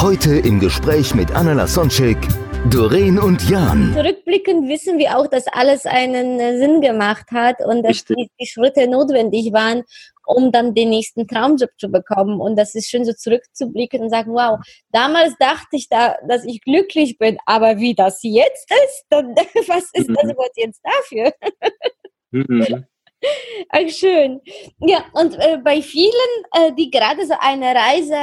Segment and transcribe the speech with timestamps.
[0.00, 2.16] Heute im Gespräch mit Anna Lasonczek,
[2.70, 3.98] Doreen und Jan.
[3.98, 8.46] Rückblickend wissen wir auch, dass alles einen äh, Sinn gemacht hat und dass die, die
[8.46, 9.82] Schritte notwendig waren,
[10.24, 12.40] um dann den nächsten Traumjob zu bekommen.
[12.40, 14.60] Und das ist schön so zurückzublicken und sagen, wow,
[14.92, 19.34] damals dachte ich da, dass ich glücklich bin, aber wie das jetzt ist, dann
[19.66, 20.36] was ist das Mhm.
[20.36, 21.32] Wort jetzt dafür?
[22.30, 22.84] Mhm.
[23.70, 24.40] Ach, schön.
[24.78, 26.12] Ja, und äh, bei vielen,
[26.52, 28.14] äh, die gerade so eine Reise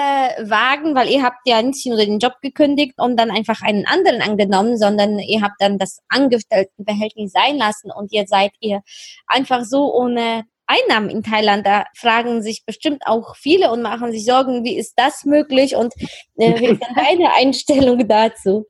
[0.49, 4.21] wagen, weil ihr habt ja nicht nur den Job gekündigt und dann einfach einen anderen
[4.21, 8.81] angenommen, sondern ihr habt dann das Angestelltenverhältnis sein lassen und jetzt seid ihr
[9.27, 11.65] einfach so ohne Einnahmen in Thailand.
[11.65, 15.93] Da fragen sich bestimmt auch viele und machen sich Sorgen, wie ist das möglich und
[16.37, 18.65] äh, wie ist denn deine Einstellung dazu?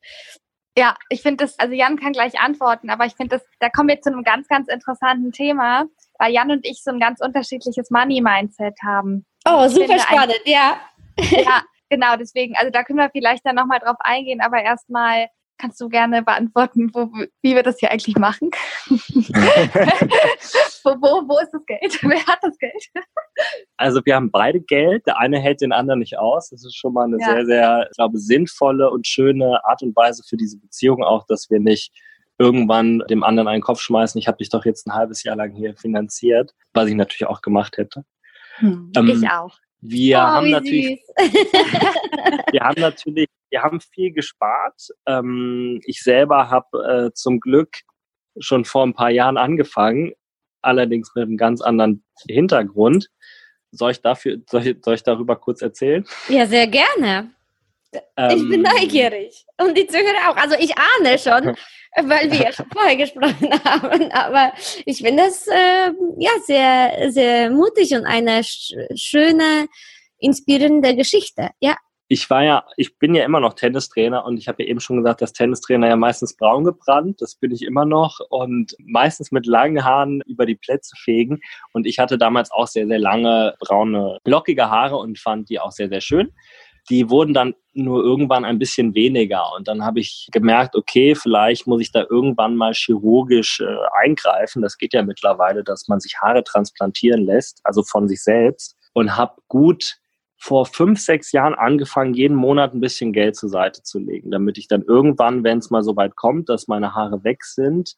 [0.77, 3.87] Ja, ich finde das, also Jan kann gleich antworten, aber ich finde das, da kommen
[3.87, 5.85] wir zu einem ganz, ganz interessanten Thema,
[6.19, 9.25] weil Jan und ich so ein ganz unterschiedliches Money-Mindset haben.
[9.47, 10.77] Oh, super spannend, ja.
[11.19, 15.79] Ja, genau, deswegen, also da können wir vielleicht dann nochmal drauf eingehen, aber erstmal kannst
[15.79, 17.09] du gerne beantworten, wo,
[17.41, 18.51] wie wir das hier eigentlich machen.
[20.83, 21.97] wo, wo, wo ist das Geld?
[22.03, 22.89] Wer hat das Geld?
[23.77, 26.49] Also wir haben beide Geld, der eine hält den anderen nicht aus.
[26.49, 27.25] Das ist schon mal eine Ja.
[27.25, 31.49] sehr, sehr, ich glaube, sinnvolle und schöne Art und Weise für diese Beziehung auch, dass
[31.49, 31.93] wir nicht
[32.37, 35.53] irgendwann dem anderen einen Kopf schmeißen, ich habe dich doch jetzt ein halbes Jahr lang
[35.53, 38.03] hier finanziert, was ich natürlich auch gemacht hätte.
[38.61, 39.57] Ähm, ich auch.
[39.81, 40.99] Wir oh, haben natürlich
[42.51, 44.87] wir haben natürlich, wir haben viel gespart.
[45.05, 47.81] Ähm, ich selber habe äh, zum Glück
[48.39, 50.13] schon vor ein paar Jahren angefangen,
[50.61, 53.09] allerdings mit einem ganz anderen Hintergrund.
[53.71, 56.05] Soll ich dafür, soll ich, soll ich darüber kurz erzählen?
[56.29, 57.31] Ja, sehr gerne.
[57.93, 59.45] Ich bin Ähm, neugierig.
[59.61, 60.37] Und die Zuhörer auch.
[60.37, 61.55] Also ich ahne schon,
[62.03, 64.11] weil wir ja schon vorher gesprochen haben.
[64.11, 64.53] Aber
[64.85, 69.67] ich finde das äh, ja sehr, sehr mutig und eine sch schöne,
[70.19, 71.49] inspirierende Geschichte.
[71.59, 71.75] Ja.
[72.07, 74.97] Ich war ja, ich bin ja immer noch Tennistrainer und ich habe ja eben schon
[74.97, 79.47] gesagt, dass Tennistrainer ja meistens braun gebrannt, das bin ich immer noch und meistens mit
[79.47, 81.39] langen Haaren über die Plätze fegen
[81.73, 85.71] und ich hatte damals auch sehr, sehr lange braune, lockige Haare und fand die auch
[85.71, 86.31] sehr, sehr schön.
[86.89, 91.67] Die wurden dann nur irgendwann ein bisschen weniger und dann habe ich gemerkt, okay, vielleicht
[91.67, 94.61] muss ich da irgendwann mal chirurgisch äh, eingreifen.
[94.61, 99.17] Das geht ja mittlerweile, dass man sich Haare transplantieren lässt, also von sich selbst und
[99.17, 99.97] habe gut
[100.37, 104.57] vor fünf, sechs Jahren angefangen, jeden Monat ein bisschen Geld zur Seite zu legen, damit
[104.57, 107.95] ich dann irgendwann, wenn es mal so weit kommt, dass meine Haare weg sind,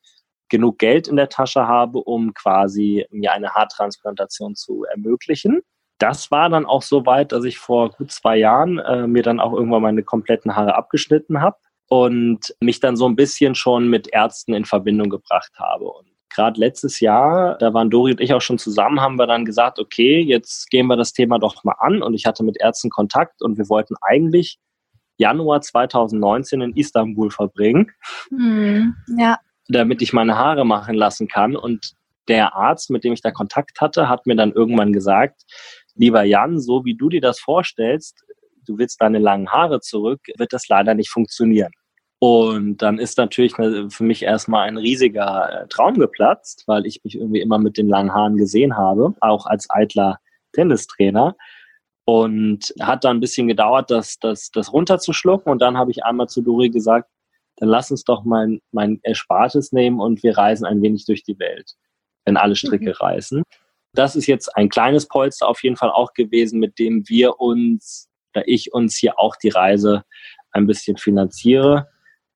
[0.50, 5.62] genug Geld in der Tasche habe, um quasi mir eine Haartransplantation zu ermöglichen.
[6.00, 9.40] Das war dann auch so weit, dass ich vor gut zwei Jahren äh, mir dann
[9.40, 11.58] auch irgendwann meine kompletten Haare abgeschnitten habe
[11.90, 15.86] und mich dann so ein bisschen schon mit Ärzten in Verbindung gebracht habe.
[15.86, 19.46] Und gerade letztes Jahr, da waren Dori und ich auch schon zusammen, haben wir dann
[19.46, 22.04] gesagt, okay, jetzt gehen wir das Thema doch mal an.
[22.04, 24.60] Und ich hatte mit Ärzten Kontakt und wir wollten eigentlich
[25.18, 27.92] Januar 2019 in Istanbul verbringen,
[28.30, 29.40] Hm, ja.
[29.68, 31.56] damit ich meine Haare machen lassen kann.
[31.56, 31.94] Und
[32.28, 35.44] der Arzt, mit dem ich da Kontakt hatte, hat mir dann irgendwann gesagt,
[35.98, 38.24] lieber Jan, so wie du dir das vorstellst,
[38.66, 41.72] du willst deine langen Haare zurück, wird das leider nicht funktionieren.
[42.20, 47.16] Und dann ist natürlich für mich erstmal ein riesiger äh, Traum geplatzt, weil ich mich
[47.16, 50.20] irgendwie immer mit den langen Haaren gesehen habe, auch als eitler
[50.54, 51.36] Tennistrainer.
[52.06, 55.52] Und hat dann ein bisschen gedauert, das, das, das runterzuschlucken.
[55.52, 57.10] Und dann habe ich einmal zu Dori gesagt,
[57.58, 61.38] dann lass uns doch mein, mein Erspartes nehmen und wir reisen ein wenig durch die
[61.38, 61.74] Welt,
[62.26, 63.44] wenn alle Stricke reißen.
[63.98, 68.08] Das ist jetzt ein kleines Polster auf jeden Fall auch gewesen, mit dem wir uns,
[68.36, 70.04] oder ich uns hier auch die Reise
[70.52, 71.90] ein bisschen finanziere.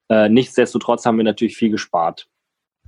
[0.09, 2.27] Äh, nichtsdestotrotz haben wir natürlich viel gespart.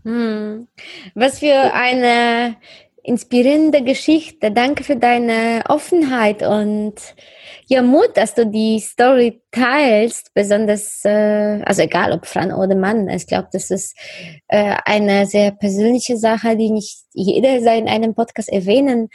[0.03, 0.67] Hm.
[1.13, 2.57] Was für eine
[3.03, 4.51] inspirierende Geschichte.
[4.51, 6.95] Danke für deine Offenheit und
[7.67, 13.09] ja, Mut, dass du die Story teilst, besonders, äh, also egal ob Frau oder Mann.
[13.09, 13.97] Ich glaube, das ist
[14.47, 19.09] äh, eine sehr persönliche Sache, die nicht jeder in einem Podcast erwähnen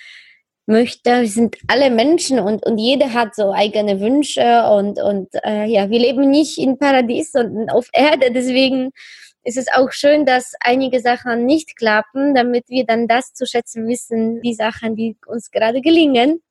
[0.66, 1.22] möchte.
[1.22, 5.88] Wir sind alle Menschen und, und jeder hat so eigene Wünsche und, und äh, ja,
[5.88, 8.30] wir leben nicht in Paradies, sondern auf Erde.
[8.30, 8.90] Deswegen
[9.48, 13.88] ist es auch schön, dass einige Sachen nicht klappen, damit wir dann das zu schätzen
[13.88, 16.42] wissen, die Sachen, die uns gerade gelingen.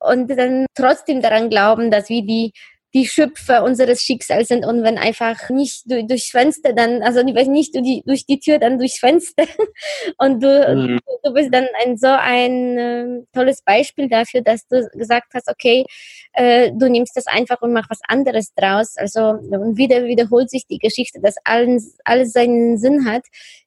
[0.00, 2.52] und dann trotzdem daran glauben, dass wir die
[2.96, 7.74] die Schöpfer unseres Schicksals sind und wenn einfach nicht durch, durchs Fenster dann, also nicht
[7.74, 9.44] durch die, durch die Tür, dann durchs Fenster
[10.18, 10.98] und du, mhm.
[11.22, 15.84] du bist dann ein so ein äh, tolles Beispiel dafür, dass du gesagt hast, okay,
[16.32, 20.66] äh, du nimmst das einfach und mach was anderes draus, also und wieder wiederholt sich
[20.66, 23.24] die Geschichte, dass alles, alles seinen Sinn hat.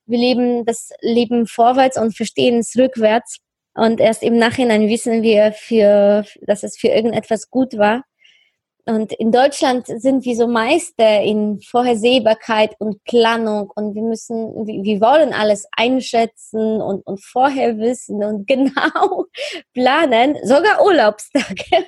[0.07, 3.37] Wir leben das Leben vorwärts und verstehen es rückwärts
[3.75, 8.03] und erst im Nachhinein wissen wir, für, dass es für irgendetwas gut war.
[8.89, 14.99] Und in Deutschland sind wir so Meister in Vorhersehbarkeit und Planung und wir müssen, wir
[14.99, 19.25] wollen alles einschätzen und, und vorher wissen und genau
[19.75, 21.85] planen, sogar Urlaubstage.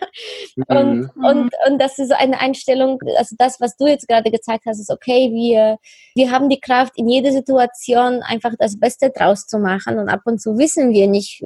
[0.56, 0.64] Mhm.
[0.68, 4.66] Und, und, und das ist so eine Einstellung, also das, was du jetzt gerade gezeigt
[4.68, 5.80] hast, ist okay, wir,
[6.14, 10.22] wir haben die Kraft, in jeder Situation einfach das Beste draus zu machen und ab
[10.26, 11.44] und zu wissen wir nicht,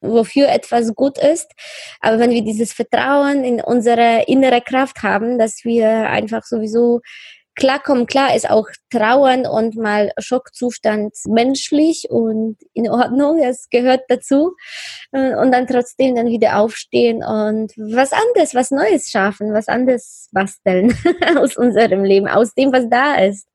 [0.00, 1.50] wofür etwas gut ist.
[2.00, 7.00] Aber wenn wir dieses Vertrauen in unsere innere Kraft haben, dass wir einfach sowieso
[7.56, 14.54] klarkommen, klar ist auch Trauern und mal Schockzustand menschlich und in Ordnung, es gehört dazu.
[15.12, 20.96] Und dann trotzdem dann wieder aufstehen und was anderes, was Neues schaffen, was anderes basteln
[21.36, 23.46] aus unserem Leben, aus dem, was da ist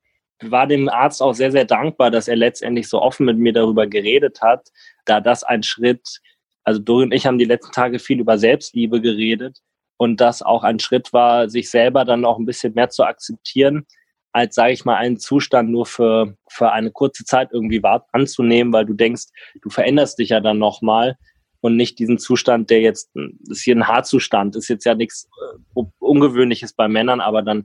[0.42, 3.86] war dem Arzt auch sehr, sehr dankbar, dass er letztendlich so offen mit mir darüber
[3.86, 4.68] geredet hat,
[5.04, 6.20] da das ein Schritt
[6.66, 9.60] also Dori und ich haben die letzten Tage viel über Selbstliebe geredet
[9.98, 13.86] und das auch ein Schritt war, sich selber dann auch ein bisschen mehr zu akzeptieren,
[14.32, 17.80] als, sage ich mal, einen Zustand nur für, für eine kurze Zeit irgendwie
[18.12, 19.26] anzunehmen, weil du denkst,
[19.62, 21.16] du veränderst dich ja dann nochmal
[21.60, 23.12] und nicht diesen Zustand, der jetzt,
[23.48, 25.28] ist hier ein Haarzustand, ist jetzt ja nichts
[25.76, 27.64] äh, Ungewöhnliches bei Männern, aber dann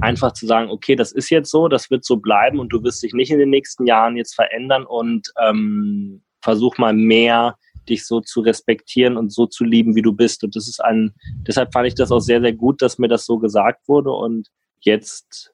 [0.00, 3.02] einfach zu sagen, okay, das ist jetzt so, das wird so bleiben und du wirst
[3.02, 7.56] dich nicht in den nächsten Jahren jetzt verändern und ähm, versuch mal mehr
[7.88, 10.44] dich so zu respektieren und so zu lieben, wie du bist.
[10.44, 11.14] Und das ist ein,
[11.46, 14.10] deshalb fand ich das auch sehr, sehr gut, dass mir das so gesagt wurde.
[14.10, 14.48] Und
[14.80, 15.52] jetzt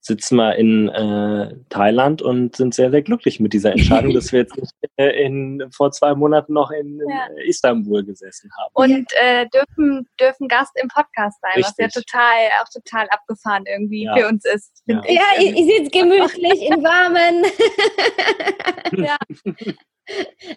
[0.00, 4.40] sitzen wir in äh, Thailand und sind sehr, sehr glücklich mit dieser Entscheidung, dass wir
[4.40, 7.26] jetzt nicht äh, in, vor zwei Monaten noch in, in ja.
[7.46, 8.70] Istanbul gesessen haben.
[8.72, 11.74] Und äh, dürfen, dürfen Gast im Podcast sein, Richtig.
[11.78, 14.16] was ja total, auch total abgefahren irgendwie ja.
[14.16, 14.82] für uns ist.
[14.86, 17.44] Ja, ja ihr, ihr sitzt gemütlich im Warmen.
[19.04, 19.16] ja.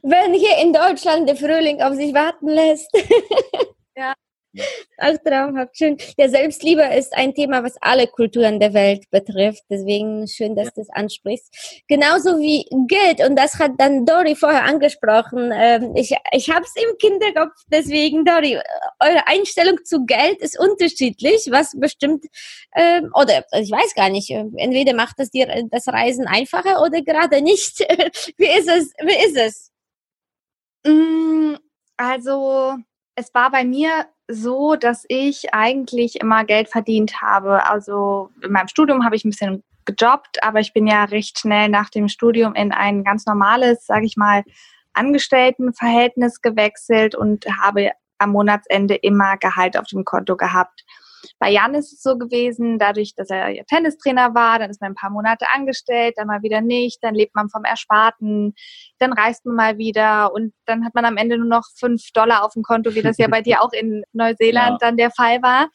[0.01, 2.89] wenn hier in Deutschland der Frühling auf sich warten lässt.
[4.53, 4.63] ja.
[4.97, 5.97] Ach, traumhaft, schön.
[6.17, 9.63] Ja, Selbstliebe ist ein Thema, was alle Kulturen der Welt betrifft.
[9.69, 11.83] Deswegen schön, dass du das ansprichst.
[11.87, 13.25] Genauso wie Geld.
[13.27, 15.51] Und das hat dann Dori vorher angesprochen.
[15.53, 17.53] Ähm, ich ich habe es im Kinderkopf.
[17.67, 18.59] Deswegen, Dori,
[18.99, 21.47] eure Einstellung zu Geld ist unterschiedlich.
[21.49, 22.25] Was bestimmt,
[22.75, 27.41] ähm, oder ich weiß gar nicht, entweder macht es dir das Reisen einfacher oder gerade
[27.41, 27.79] nicht.
[28.37, 28.93] wie ist es?
[29.01, 29.71] Wie ist es?
[30.85, 31.55] Mm,
[31.97, 32.75] also,
[33.15, 37.65] es war bei mir so, dass ich eigentlich immer Geld verdient habe.
[37.67, 41.69] Also in meinem Studium habe ich ein bisschen gejobbt, aber ich bin ja recht schnell
[41.69, 44.43] nach dem Studium in ein ganz normales, sage ich mal,
[44.93, 50.83] Angestelltenverhältnis gewechselt und habe am Monatsende immer Gehalt auf dem Konto gehabt.
[51.39, 54.91] Bei Jan ist es so gewesen, dadurch, dass er ja Tennistrainer war, dann ist man
[54.91, 58.53] ein paar Monate angestellt, dann mal wieder nicht, dann lebt man vom Ersparten,
[58.99, 62.43] dann reist man mal wieder und dann hat man am Ende nur noch fünf Dollar
[62.43, 64.87] auf dem Konto, wie das ja bei dir auch in Neuseeland ja.
[64.87, 65.69] dann der Fall war.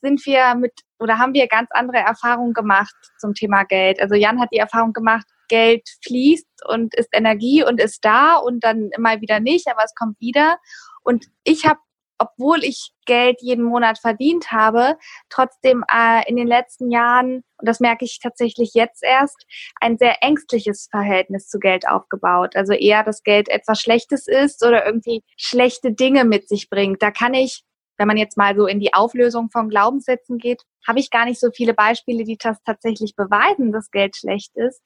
[0.00, 4.00] Sind wir mit oder haben wir ganz andere Erfahrungen gemacht zum Thema Geld?
[4.00, 8.64] Also Jan hat die Erfahrung gemacht, Geld fließt und ist Energie und ist da und
[8.64, 10.58] dann immer wieder nicht, aber es kommt wieder.
[11.02, 11.80] Und ich habe
[12.22, 14.96] obwohl ich Geld jeden Monat verdient habe,
[15.28, 19.44] trotzdem äh, in den letzten Jahren, und das merke ich tatsächlich jetzt erst,
[19.80, 22.54] ein sehr ängstliches Verhältnis zu Geld aufgebaut.
[22.54, 27.02] Also eher, dass Geld etwas Schlechtes ist oder irgendwie schlechte Dinge mit sich bringt.
[27.02, 27.62] Da kann ich,
[27.98, 31.40] wenn man jetzt mal so in die Auflösung von Glaubenssätzen geht, habe ich gar nicht
[31.40, 34.80] so viele Beispiele, die das tatsächlich beweisen, dass Geld schlecht ist.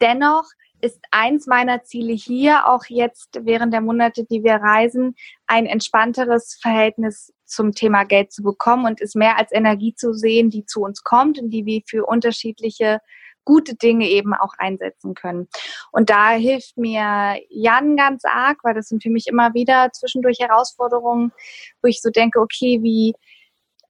[0.00, 0.44] Dennoch
[0.80, 5.16] ist eins meiner Ziele hier auch jetzt während der Monate, die wir reisen,
[5.46, 10.50] ein entspannteres Verhältnis zum Thema Geld zu bekommen und es mehr als Energie zu sehen,
[10.50, 13.00] die zu uns kommt und die wir für unterschiedliche
[13.44, 15.48] gute Dinge eben auch einsetzen können.
[15.90, 20.38] Und da hilft mir Jan ganz arg, weil das sind für mich immer wieder zwischendurch
[20.38, 21.32] Herausforderungen,
[21.80, 23.14] wo ich so denke, okay, wie,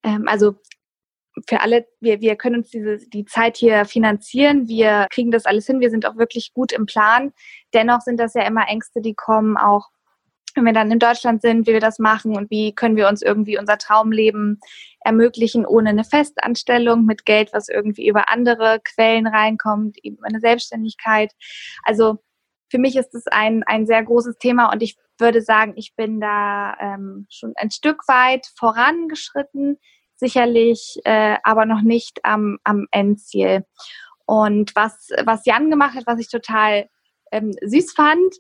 [0.04, 0.54] ähm, also
[1.46, 5.66] für alle, wir, wir können uns diese, die Zeit hier finanzieren, wir kriegen das alles
[5.66, 7.32] hin, wir sind auch wirklich gut im Plan.
[7.74, 9.88] Dennoch sind das ja immer Ängste, die kommen, auch
[10.54, 13.22] wenn wir dann in Deutschland sind, wie wir das machen und wie können wir uns
[13.22, 14.60] irgendwie unser Traumleben
[15.00, 21.32] ermöglichen ohne eine Festanstellung mit Geld, was irgendwie über andere Quellen reinkommt, eben eine Selbstständigkeit.
[21.84, 22.18] Also
[22.70, 26.20] für mich ist es ein, ein sehr großes Thema und ich würde sagen, ich bin
[26.20, 29.78] da ähm, schon ein Stück weit vorangeschritten,
[30.18, 33.64] sicherlich äh, aber noch nicht am, am Endziel.
[34.26, 36.88] Und was, was Jan gemacht hat, was ich total
[37.32, 38.34] ähm, süß fand,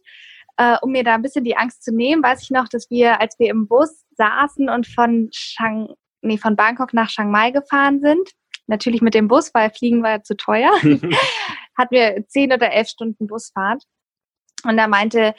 [0.58, 3.20] äh, um mir da ein bisschen die Angst zu nehmen, weiß ich noch, dass wir,
[3.20, 8.00] als wir im Bus saßen und von, Shang, nee, von Bangkok nach Chiang Mai gefahren
[8.00, 8.30] sind,
[8.66, 10.72] natürlich mit dem Bus, weil Fliegen war ja zu teuer,
[11.78, 13.84] hatten wir zehn oder elf Stunden Busfahrt.
[14.64, 15.34] Und da meinte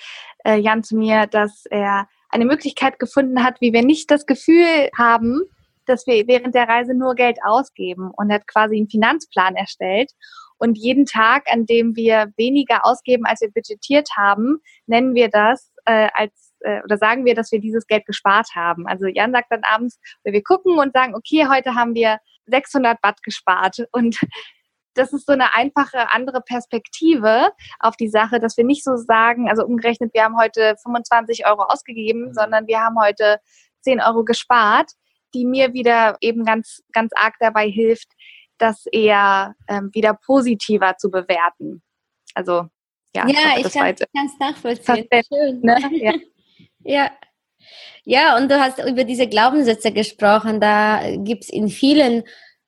[0.46, 4.90] äh, Jan zu mir, dass er eine Möglichkeit gefunden hat, wie wir nicht das Gefühl
[4.98, 5.42] haben,
[5.90, 10.12] dass wir während der Reise nur Geld ausgeben und hat quasi einen Finanzplan erstellt.
[10.58, 15.72] Und jeden Tag, an dem wir weniger ausgeben, als wir budgetiert haben, nennen wir das
[15.86, 18.88] äh, als äh, oder sagen wir, dass wir dieses Geld gespart haben.
[18.88, 23.24] Also Jan sagt dann abends, wir gucken und sagen, okay, heute haben wir 600 Watt
[23.24, 24.20] gespart und
[24.96, 29.50] das ist so eine einfache andere Perspektive auf die Sache, dass wir nicht so sagen,
[29.50, 32.34] also umgerechnet, wir haben heute 25 Euro ausgegeben, mhm.
[32.34, 33.40] sondern wir haben heute
[33.82, 34.92] 10 Euro gespart,
[35.34, 38.08] die mir wieder eben ganz, ganz arg dabei hilft,
[38.58, 41.82] das eher ähm, wieder positiver zu bewerten.
[42.34, 42.68] Also
[43.16, 45.08] ja, ja ich, kann es nachvollziehen.
[45.28, 45.62] Schön.
[45.62, 45.78] Ne?
[46.82, 47.04] Ja.
[47.04, 47.12] ja.
[48.06, 50.62] Ja, und du hast über diese Glaubenssätze gesprochen.
[50.62, 52.24] Da gibt es in vielen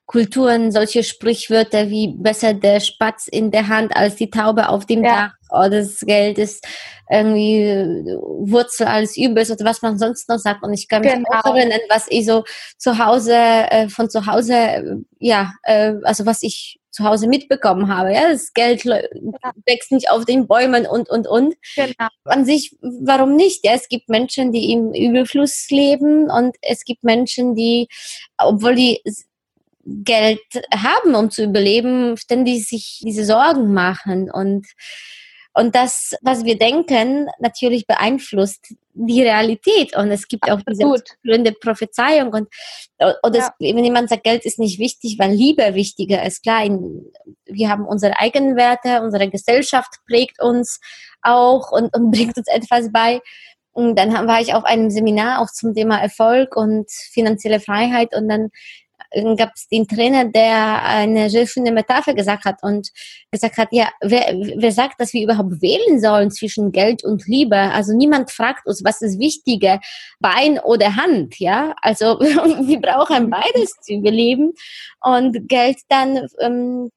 [0.06, 5.04] Kulturen solche Sprichwörter wie besser der Spatz in der Hand als die Taube auf dem
[5.04, 5.28] ja.
[5.28, 6.66] Dach oder das Geld ist
[7.10, 10.64] irgendwie Wurzel alles Übels oder was man sonst noch sagt.
[10.64, 11.28] Und ich kann mich genau.
[11.44, 12.44] auch erinnern, was ich so
[12.78, 17.94] zu Hause, äh, von zu Hause, äh, ja, äh, also was ich zu Hause mitbekommen
[17.94, 18.14] habe.
[18.14, 21.56] Ja, das Geld wächst nicht auf den Bäumen und, und, und.
[21.76, 22.10] Genau.
[22.26, 23.66] An sich, warum nicht?
[23.66, 27.88] Ja, es gibt Menschen, die im Übelfluss leben und es gibt Menschen, die,
[28.38, 29.02] obwohl die
[29.86, 30.40] Geld
[30.74, 34.68] haben, um zu überleben, ständig sich diese Sorgen machen und
[35.54, 39.96] und das, was wir denken, natürlich beeinflusst die Realität.
[39.98, 40.86] Und es gibt auch diese
[41.26, 42.34] gründe Prophezeiung.
[42.34, 42.48] Und,
[43.24, 43.48] oder ja.
[43.48, 46.44] es, wenn jemand sagt, Geld ist nicht wichtig, weil Liebe wichtiger ist.
[46.44, 47.06] Klar, in,
[47.46, 50.80] wir haben unsere eigenen Werte, unsere Gesellschaft prägt uns
[51.22, 53.20] auch und, und bringt uns etwas bei.
[53.74, 58.28] Und dann war ich auf einem Seminar auch zum Thema Erfolg und finanzielle Freiheit und
[58.30, 58.50] dann
[59.38, 62.90] gab es den Trainer, der eine sehr schöne Metapher gesagt hat und
[63.32, 67.58] gesagt hat, ja, wer, wer sagt, dass wir überhaupt wählen sollen zwischen Geld und Liebe?
[67.58, 69.80] Also niemand fragt uns, was ist wichtiger,
[70.20, 71.76] Bein oder Hand, ja?
[71.82, 74.54] Also wir brauchen beides zu überleben
[75.02, 76.90] und Geld dann ähm,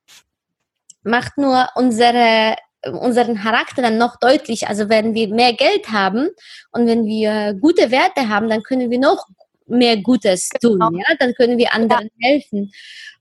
[1.02, 2.56] macht nur unsere
[2.92, 4.68] unseren Charakter dann noch deutlich.
[4.68, 6.28] Also wenn wir mehr Geld haben
[6.70, 9.26] und wenn wir gute Werte haben, dann können wir noch
[9.66, 10.78] mehr Gutes tun.
[10.78, 10.90] Genau.
[10.92, 11.14] Ja?
[11.18, 12.28] Dann können wir anderen ja.
[12.28, 12.72] helfen.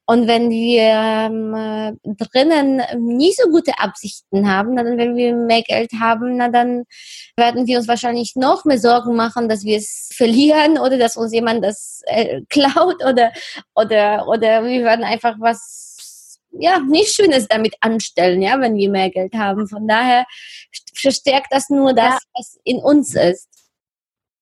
[0.05, 5.91] Und wenn wir ähm, drinnen nie so gute Absichten haben, dann wenn wir mehr Geld
[5.97, 6.83] haben, na, dann
[7.37, 11.31] werden wir uns wahrscheinlich noch mehr Sorgen machen, dass wir es verlieren oder dass uns
[11.31, 13.31] jemand das äh, klaut oder,
[13.75, 19.09] oder, oder wir werden einfach was ja, nicht Schönes damit anstellen, ja, wenn wir mehr
[19.09, 19.67] Geld haben.
[19.67, 20.25] Von daher
[20.93, 22.19] verstärkt das nur das, ja.
[22.33, 23.47] was in uns ist.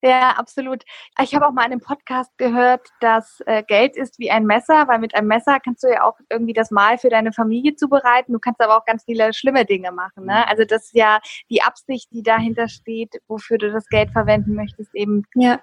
[0.04, 0.84] Ja, absolut.
[1.22, 4.88] Ich habe auch mal in einem Podcast gehört, dass äh, Geld ist wie ein Messer,
[4.88, 8.34] weil mit einem Messer kannst du ja auch irgendwie das Mahl für deine Familie zubereiten.
[8.34, 10.26] Du kannst aber auch ganz viele schlimme Dinge machen.
[10.26, 10.34] Ne?
[10.34, 10.50] Mhm.
[10.50, 11.20] Also das ist ja
[11.52, 15.60] die Absicht, die dahinter steht, wofür du das Geld verwenden möchtest, eben ja.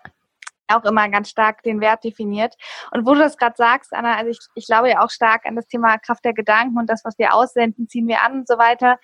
[0.68, 2.54] auch immer ganz stark den Wert definiert.
[2.92, 5.56] Und wo du das gerade sagst, Anna, also ich, ich glaube ja auch stark an
[5.56, 8.56] das Thema Kraft der Gedanken und das, was wir aussenden, ziehen wir an und so
[8.56, 8.98] weiter.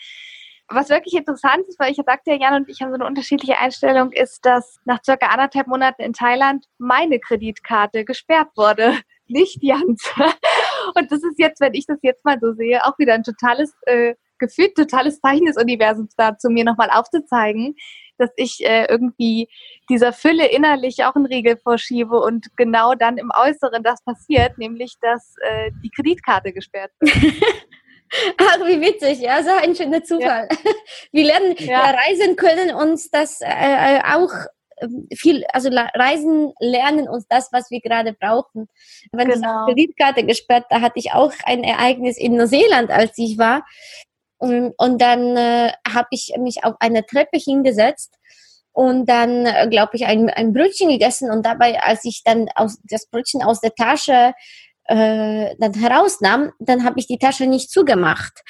[0.68, 3.58] Was wirklich interessant ist, weil ich sagte ja, Jan und ich haben so eine unterschiedliche
[3.58, 10.10] Einstellung, ist, dass nach circa anderthalb Monaten in Thailand meine Kreditkarte gesperrt wurde, nicht Jans.
[10.94, 13.74] Und das ist jetzt, wenn ich das jetzt mal so sehe, auch wieder ein totales,
[13.86, 17.74] äh, gefühlt totales Zeichen des Universums dazu, mir nochmal aufzuzeigen,
[18.18, 19.48] dass ich äh, irgendwie
[19.88, 24.96] dieser Fülle innerlich auch einen Riegel vorschiebe und genau dann im Äußeren das passiert, nämlich
[25.00, 27.14] dass äh, die Kreditkarte gesperrt wird.
[28.38, 30.48] Ach, wie witzig, ja, so ein schöner Zufall.
[30.64, 30.72] Ja.
[31.12, 31.90] Wir lernen, ja.
[31.90, 34.30] Reisen können uns das äh, äh auch
[34.80, 38.68] ähm, viel, also Reisen lernen uns das, was wir gerade brauchen.
[39.12, 39.66] Wenn genau.
[39.66, 43.64] die Kreditkarte gesperrt, da hatte ich auch ein Ereignis in Neuseeland, als ich war.
[44.38, 48.14] Und, und dann äh, habe ich mich auf eine Treppe hingesetzt
[48.72, 52.78] und dann, äh, glaube ich, ein, ein Brötchen gegessen und dabei, als ich dann aus,
[52.82, 54.34] das Brötchen aus der Tasche
[54.86, 58.42] äh, dann herausnahm, dann habe ich die Tasche nicht zugemacht.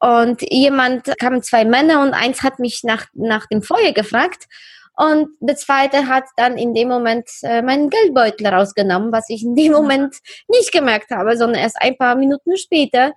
[0.00, 4.46] Und jemand kamen zwei Männer und eins hat mich nach, nach dem Feuer gefragt.
[4.96, 9.54] Und der zweite hat dann in dem Moment äh, meinen Geldbeutel rausgenommen, was ich in
[9.54, 10.16] dem Moment
[10.48, 13.12] nicht gemerkt habe, sondern erst ein paar Minuten später.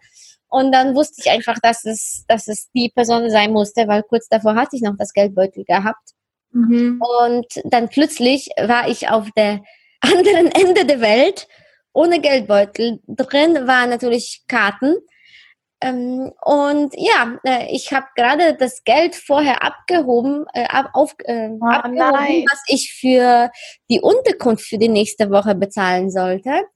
[0.48, 4.28] Und dann wusste ich einfach, dass es, dass es die Person sein musste, weil kurz
[4.28, 6.12] davor hatte ich noch das Geldbeutel gehabt.
[6.52, 7.02] Mhm.
[7.20, 9.62] Und dann plötzlich war ich auf der
[10.02, 11.48] anderen Ende der Welt
[11.94, 13.00] ohne Geldbeutel.
[13.08, 14.96] Drin waren natürlich Karten.
[15.84, 21.66] Ähm, und ja, äh, ich habe gerade das Geld vorher abgehoben, äh, auf, äh, oh,
[21.66, 22.46] abgehoben nein.
[22.52, 23.50] was ich für
[23.90, 26.68] die Unterkunft für die nächste Woche bezahlen sollte.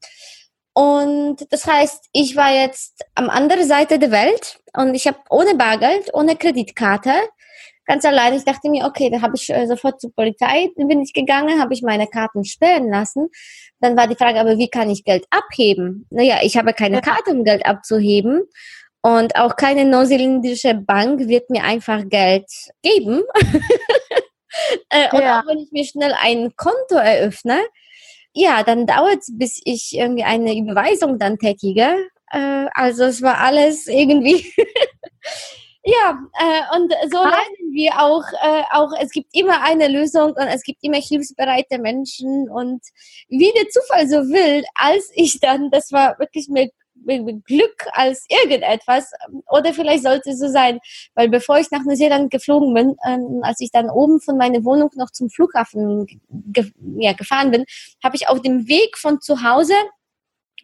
[0.74, 5.56] Und das heißt, ich war jetzt am anderen Seite der Welt und ich habe ohne
[5.56, 7.14] Bargeld, ohne Kreditkarte,
[7.86, 8.34] ganz allein.
[8.34, 11.74] Ich dachte mir, okay, da habe ich äh, sofort zur Polizei bin ich gegangen, habe
[11.74, 13.30] ich meine Karten sperren lassen.
[13.80, 16.06] Dann war die Frage, aber wie kann ich Geld abheben?
[16.10, 18.44] Naja, ich habe keine Karte, um Geld abzuheben.
[19.02, 22.50] Und auch keine neuseeländische Bank wird mir einfach Geld
[22.82, 23.22] geben.
[24.90, 25.40] äh, und ja.
[25.40, 27.60] auch wenn ich mir schnell ein Konto eröffne,
[28.34, 31.96] ja, dann dauert es, bis ich irgendwie eine Überweisung dann tätige.
[32.32, 34.52] Äh, also es war alles irgendwie.
[35.86, 40.48] ja, äh, und so lernen wir auch, äh, auch, es gibt immer eine Lösung und
[40.48, 42.50] es gibt immer hilfsbereite Menschen.
[42.50, 42.82] Und
[43.30, 46.72] wie der Zufall so will, als ich dann, das war wirklich mit
[47.46, 49.12] Glück als irgendetwas.
[49.48, 50.80] Oder vielleicht sollte es so sein,
[51.14, 54.90] weil bevor ich nach Neuseeland geflogen bin, ähm, als ich dann oben von meiner Wohnung
[54.96, 57.66] noch zum Flughafen ge ja, gefahren bin,
[58.04, 59.76] habe ich auf dem Weg von zu Hause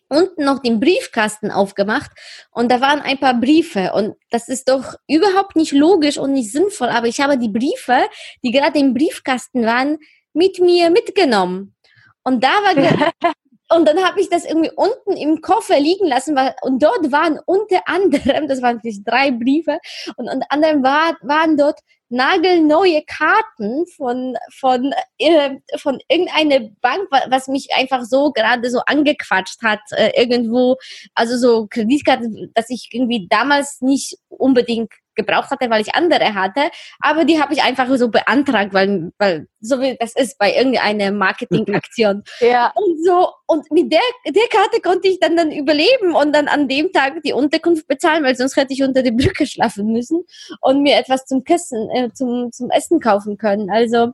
[0.09, 2.11] unten noch den Briefkasten aufgemacht.
[2.51, 3.93] Und da waren ein paar Briefe.
[3.93, 7.97] Und das ist doch überhaupt nicht logisch und nicht sinnvoll, aber ich habe die Briefe,
[8.43, 9.97] die gerade im Briefkasten waren,
[10.33, 11.75] mit mir mitgenommen.
[12.23, 12.75] Und da war
[13.73, 17.39] Und dann habe ich das irgendwie unten im Koffer liegen lassen, weil, und dort waren
[17.45, 19.79] unter anderem, das waren natürlich drei Briefe,
[20.17, 21.79] und unter anderem war, waren dort
[22.11, 29.61] nagelneue Karten von, von, äh, von irgendeiner Bank, was mich einfach so gerade so angequatscht
[29.61, 30.77] hat, äh, irgendwo,
[31.15, 36.69] also so Kreditkarten, dass ich irgendwie damals nicht unbedingt gebraucht hatte, weil ich andere hatte.
[36.99, 41.11] Aber die habe ich einfach so beantragt, weil, weil so wie das ist bei irgendeiner
[41.11, 42.23] Marketingaktion.
[42.39, 42.71] ja.
[42.75, 46.67] Und so, und mit der, der Karte konnte ich dann, dann überleben und dann an
[46.67, 50.23] dem Tag die Unterkunft bezahlen, weil sonst hätte ich unter der Brücke schlafen müssen
[50.61, 53.69] und mir etwas zum Kissen, äh, zum, zum Essen kaufen können.
[53.69, 54.11] Also,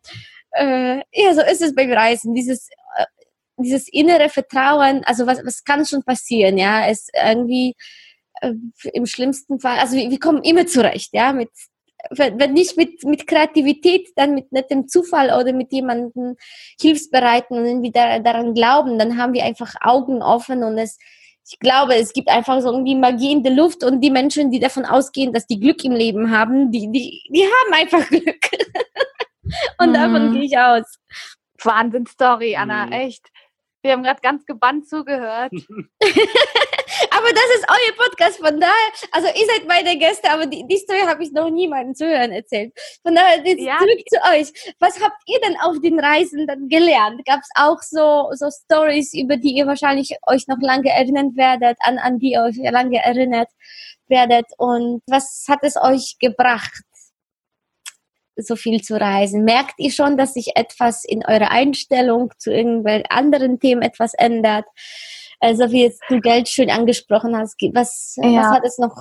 [0.52, 2.34] äh, ja, so ist es beim Reisen.
[2.34, 3.06] Dieses, äh,
[3.58, 7.76] dieses innere Vertrauen, also was, was kann schon passieren, ja, es irgendwie,
[8.42, 8.54] äh,
[8.94, 11.50] im schlimmsten Fall, also wir, wir, kommen immer zurecht, ja, mit,
[12.12, 16.36] wenn nicht mit, mit Kreativität, dann mit nettem Zufall oder mit jemandem
[16.80, 20.98] hilfsbereiten und irgendwie da, daran glauben, dann haben wir einfach Augen offen und es,
[21.50, 24.60] ich glaube, es gibt einfach so irgendwie Magie in der Luft und die Menschen, die
[24.60, 28.50] davon ausgehen, dass die Glück im Leben haben, die, die, die haben einfach Glück.
[29.80, 29.94] und mhm.
[29.94, 31.00] davon gehe ich aus.
[31.64, 32.92] Wahnsinn-Story, Anna, mhm.
[32.92, 33.26] echt.
[33.82, 35.52] Wir haben gerade ganz gebannt zugehört.
[37.18, 40.78] aber das ist euer Podcast, von daher, also ihr seid meine Gäste, aber die, die
[40.78, 42.74] Story habe ich noch niemandem zuhören erzählt.
[43.04, 43.78] Von daher, jetzt ja.
[43.80, 44.76] zurück zu euch.
[44.80, 47.26] Was habt ihr denn auf den Reisen dann gelernt?
[47.26, 51.78] Gab es auch so, so Stories, über die ihr wahrscheinlich euch noch lange erinnern werdet,
[51.82, 53.50] an, an die ihr euch lange erinnert
[54.08, 54.46] werdet?
[54.58, 56.84] Und was hat es euch gebracht?
[58.40, 59.44] so viel zu reisen?
[59.44, 64.66] Merkt ihr schon, dass sich etwas in eurer Einstellung zu irgendwelchen anderen Themen etwas ändert?
[65.40, 68.42] Also wie jetzt du Geld schön angesprochen hast, was, ja.
[68.42, 68.96] was hat es noch,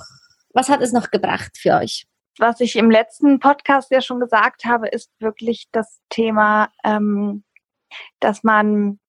[0.53, 2.05] was hat es noch gebracht für euch?
[2.37, 7.43] Was ich im letzten Podcast ja schon gesagt habe, ist wirklich das Thema, ähm,
[8.19, 8.99] dass man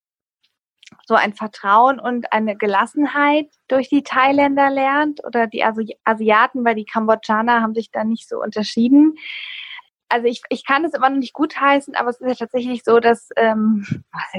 [1.06, 6.74] so ein Vertrauen und eine Gelassenheit durch die Thailänder lernt oder die Asi Asiaten, weil
[6.74, 9.14] die Kambodschaner haben sich da nicht so unterschieden
[10.08, 12.98] also ich, ich kann es immer noch nicht gutheißen, aber es ist ja tatsächlich so,
[13.00, 13.86] dass, ähm,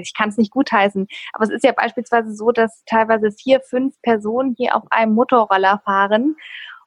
[0.02, 3.96] ich kann es nicht gutheißen, aber es ist ja beispielsweise so, dass teilweise vier, fünf
[4.02, 6.36] Personen hier auf einem Motorroller fahren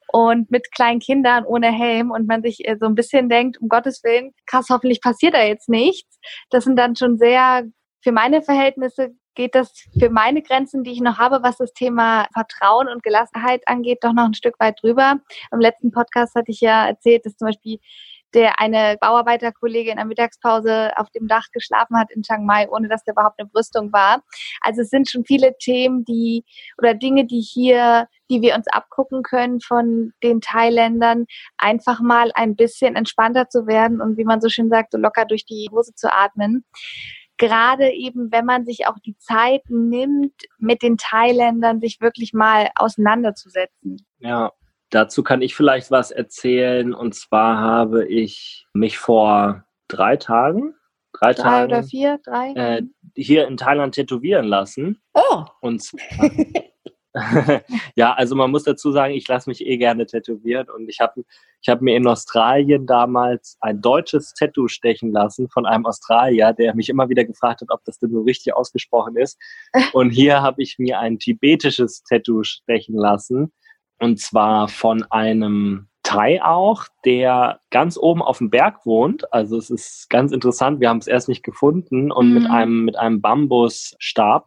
[0.08, 3.68] und mit kleinen Kindern ohne Helm und man sich äh, so ein bisschen denkt, um
[3.68, 6.18] Gottes Willen, krass, hoffentlich passiert da jetzt nichts.
[6.50, 7.64] Das sind dann schon sehr,
[8.02, 12.26] für meine Verhältnisse geht das für meine Grenzen, die ich noch habe, was das Thema
[12.32, 15.20] Vertrauen und Gelassenheit angeht, doch noch ein Stück weit drüber.
[15.50, 17.78] Im letzten Podcast hatte ich ja erzählt, dass zum Beispiel
[18.34, 22.88] der eine Bauarbeiterkollege in der Mittagspause auf dem Dach geschlafen hat in Chiang Mai, ohne
[22.88, 24.22] dass da überhaupt eine Brüstung war.
[24.60, 26.44] Also es sind schon viele Themen, die
[26.78, 31.26] oder Dinge, die hier, die wir uns abgucken können von den Thailändern,
[31.58, 35.24] einfach mal ein bisschen entspannter zu werden und wie man so schön sagt, so locker
[35.24, 36.64] durch die Hose zu atmen
[37.38, 42.70] gerade eben, wenn man sich auch die Zeit nimmt, mit den Thailändern sich wirklich mal
[42.76, 44.06] auseinanderzusetzen.
[44.20, 44.52] Ja,
[44.92, 46.92] Dazu kann ich vielleicht was erzählen.
[46.92, 50.74] Und zwar habe ich mich vor drei Tagen,
[51.14, 52.82] drei, drei Tagen, oder vier, drei, äh,
[53.16, 55.00] hier in Thailand tätowieren lassen.
[55.14, 55.44] Oh.
[55.62, 56.30] Und zwar,
[57.94, 61.24] ja, also man muss dazu sagen, ich lasse mich eh gerne tätowieren und ich habe
[61.62, 66.74] ich hab mir in Australien damals ein deutsches Tattoo stechen lassen von einem Australier, der
[66.74, 69.38] mich immer wieder gefragt hat, ob das denn so richtig ausgesprochen ist.
[69.94, 73.52] Und hier habe ich mir ein tibetisches Tattoo stechen lassen
[74.02, 79.32] und zwar von einem Thai auch, der ganz oben auf dem Berg wohnt.
[79.32, 80.80] Also es ist ganz interessant.
[80.80, 82.34] Wir haben es erst nicht gefunden und mhm.
[82.34, 84.46] mit einem mit einem Bambusstab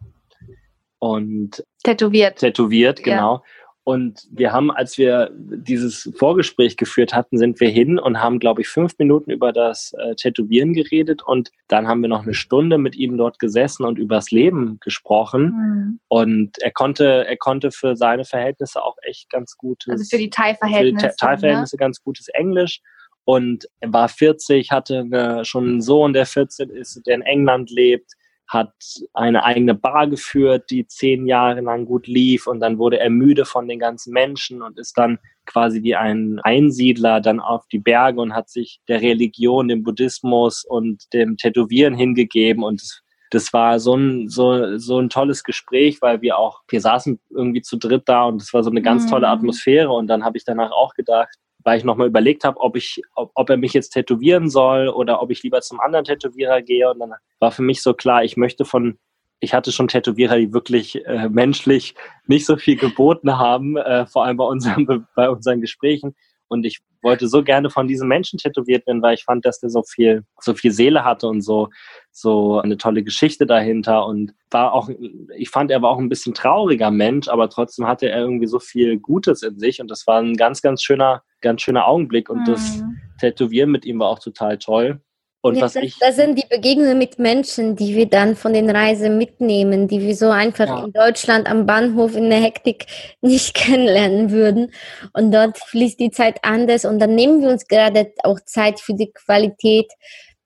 [1.00, 2.40] und tätowiert.
[2.40, 3.36] Tätowiert, genau.
[3.36, 3.44] Ja.
[3.86, 8.62] Und wir haben, als wir dieses Vorgespräch geführt hatten, sind wir hin und haben, glaube
[8.62, 11.22] ich, fünf Minuten über das äh, Tätowieren geredet.
[11.22, 15.44] Und dann haben wir noch eine Stunde mit ihm dort gesessen und übers Leben gesprochen.
[15.44, 16.00] Mhm.
[16.08, 19.92] Und er konnte, er konnte für seine Verhältnisse auch echt ganz gutes.
[19.92, 21.14] Also für die Thai-Verhältnisse.
[21.20, 21.80] Thai-Verhältnisse ne?
[21.80, 22.82] ganz gutes Englisch.
[23.24, 27.70] Und er war 40, hatte eine, schon einen Sohn, der 14 ist, der in England
[27.70, 28.16] lebt
[28.48, 28.74] hat
[29.14, 33.46] eine eigene Bar geführt, die zehn Jahre lang gut lief und dann wurde er müde
[33.46, 38.22] von den ganzen Menschen und ist dann quasi wie ein Einsiedler dann auf die Berge
[38.22, 43.80] und hat sich der Religion, dem Buddhismus und dem Tätowieren hingegeben und das, das war
[43.80, 48.04] so ein, so, so ein tolles Gespräch, weil wir auch, wir saßen irgendwie zu dritt
[48.06, 49.34] da und es war so eine ganz tolle mhm.
[49.34, 53.02] Atmosphäre und dann habe ich danach auch gedacht, weil ich nochmal überlegt habe, ob ich,
[53.16, 56.90] ob, ob er mich jetzt tätowieren soll oder ob ich lieber zum anderen Tätowierer gehe.
[56.90, 59.00] Und dann war für mich so klar, ich möchte von,
[59.40, 61.96] ich hatte schon Tätowierer, die wirklich äh, menschlich
[62.28, 66.16] nicht so viel geboten haben, äh, vor allem bei unseren, bei unseren Gesprächen.
[66.48, 69.72] Und ich wollte so gerne von diesem Menschen tätowiert werden, weil ich fand, dass der
[69.72, 71.70] so viel, so viel Seele hatte und so,
[72.12, 74.90] so eine tolle Geschichte dahinter und war auch,
[75.36, 78.60] ich fand, er war auch ein bisschen trauriger Mensch, aber trotzdem hatte er irgendwie so
[78.60, 82.40] viel Gutes in sich und das war ein ganz, ganz schöner, ganz schöner Augenblick und
[82.40, 82.46] mhm.
[82.46, 82.84] das
[83.20, 85.00] Tätowieren mit ihm war auch total toll.
[85.46, 88.52] Und ja, was das, ich, das sind die Begegnungen mit Menschen, die wir dann von
[88.52, 90.86] den Reisen mitnehmen, die wir so einfach ja.
[90.86, 92.88] in Deutschland am Bahnhof in der Hektik
[93.22, 94.72] nicht kennenlernen würden.
[95.14, 98.96] Und dort fließt die Zeit anders und dann nehmen wir uns gerade auch Zeit für
[98.96, 99.92] die Qualität,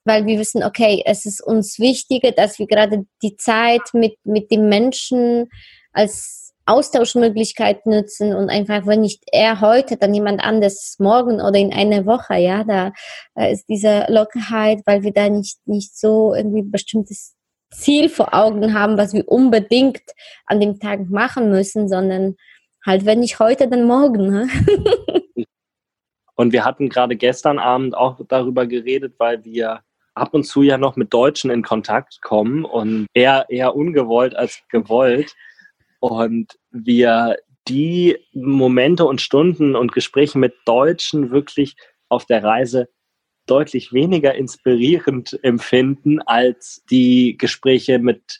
[0.03, 4.51] weil wir wissen, okay, es ist uns wichtiger, dass wir gerade die Zeit mit, mit
[4.51, 5.47] den Menschen
[5.93, 11.73] als Austauschmöglichkeit nutzen und einfach, wenn nicht er heute, dann jemand anders morgen oder in
[11.73, 12.91] einer Woche, ja, da
[13.36, 17.36] ist diese Lockerheit, weil wir da nicht, nicht so irgendwie bestimmtes
[17.71, 20.01] Ziel vor Augen haben, was wir unbedingt
[20.45, 22.36] an dem Tag machen müssen, sondern
[22.86, 24.29] halt, wenn nicht heute, dann morgen.
[24.29, 24.47] Ne?
[26.36, 29.82] und wir hatten gerade gestern Abend auch darüber geredet, weil wir
[30.15, 34.62] ab und zu ja noch mit Deutschen in Kontakt kommen und eher, eher ungewollt als
[34.69, 35.34] gewollt
[35.99, 41.75] und wir die Momente und Stunden und Gespräche mit Deutschen wirklich
[42.10, 42.89] auf der Reise
[43.45, 48.39] deutlich weniger inspirierend empfinden als die Gespräche mit,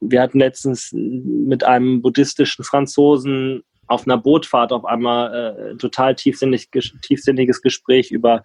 [0.00, 6.70] wir hatten letztens mit einem buddhistischen Franzosen auf einer Bootfahrt auf einmal äh, total tiefsinnig,
[7.02, 8.42] tiefsinniges Gespräch über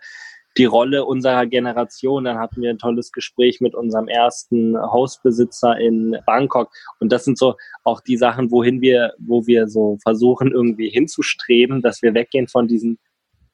[0.57, 2.25] die Rolle unserer Generation.
[2.25, 6.71] Dann hatten wir ein tolles Gespräch mit unserem ersten Hausbesitzer in Bangkok.
[6.99, 11.81] Und das sind so auch die Sachen, wohin wir, wo wir so versuchen, irgendwie hinzustreben,
[11.81, 12.99] dass wir weggehen von diesen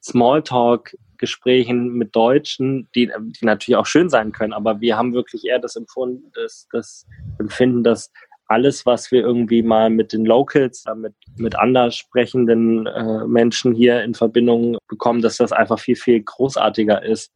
[0.02, 5.58] Smalltalk-Gesprächen mit Deutschen, die, die natürlich auch schön sein können, aber wir haben wirklich eher
[5.58, 7.06] das Empfunden, das, das
[7.38, 8.12] Empfinden, dass
[8.48, 13.74] alles, was wir irgendwie mal mit den Locals, äh, mit, mit anders sprechenden äh, Menschen
[13.74, 17.30] hier in Verbindung bekommen, dass das einfach viel, viel großartiger ist.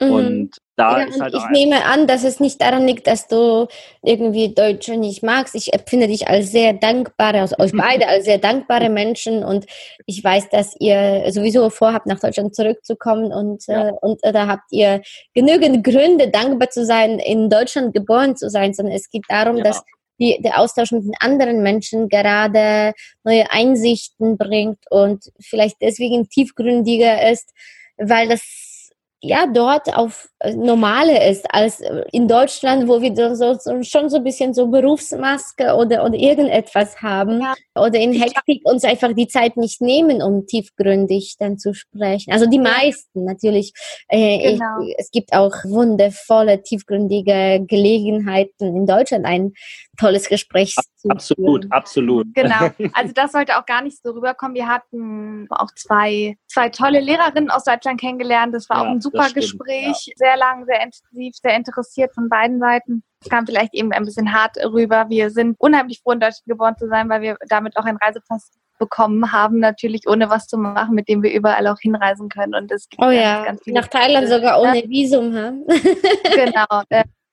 [0.00, 0.10] Mhm.
[0.12, 3.66] Und da ja, ist halt ich nehme an, dass es nicht daran liegt, dass du
[4.02, 5.54] irgendwie Deutsche nicht magst.
[5.54, 9.66] Ich empfinde dich als sehr dankbare, also euch beide als sehr dankbare Menschen und
[10.06, 13.88] ich weiß, dass ihr sowieso vorhabt, nach Deutschland zurückzukommen und, ja.
[13.88, 15.02] äh, und äh, da habt ihr
[15.34, 19.64] genügend Gründe, dankbar zu sein, in Deutschland geboren zu sein, sondern es geht darum, ja.
[19.64, 19.82] dass
[20.22, 22.92] die, der Austausch mit den anderen Menschen gerade
[23.24, 27.50] neue Einsichten bringt und vielleicht deswegen tiefgründiger ist,
[27.96, 33.82] weil das ja dort auf normale ist als äh, in Deutschland, wo wir so, so,
[33.82, 37.54] schon so ein bisschen so Berufsmaske oder, oder irgendetwas haben ja.
[37.74, 42.32] oder in Hektik uns einfach die Zeit nicht nehmen, um tiefgründig dann zu sprechen.
[42.32, 43.72] Also die meisten natürlich.
[44.08, 44.80] Äh, genau.
[44.86, 49.52] ich, es gibt auch wundervolle, tiefgründige Gelegenheiten in Deutschland, ein
[49.98, 51.72] tolles Gespräch zu Absolut, führen.
[51.72, 52.34] absolut.
[52.34, 52.70] Genau.
[52.94, 54.54] Also das sollte auch gar nicht so rüberkommen.
[54.54, 58.54] Wir hatten auch zwei, zwei tolle Lehrerinnen aus Deutschland kennengelernt.
[58.54, 60.06] Das war ja, auch ein super Gespräch.
[60.06, 60.12] Ja.
[60.16, 63.02] Sehr lang, sehr intensiv, sehr interessiert von beiden Seiten.
[63.20, 65.06] Es kam vielleicht eben ein bisschen hart rüber.
[65.08, 68.50] Wir sind unheimlich froh, in Deutschland geboren zu sein, weil wir damit auch einen Reisepass
[68.78, 72.54] bekommen haben, natürlich ohne was zu machen, mit dem wir überall auch hinreisen können.
[72.54, 75.32] Und es gibt oh ja, ganz, ganz nach Thailand sogar ohne Visum.
[75.34, 75.52] Ha?
[76.34, 76.82] genau.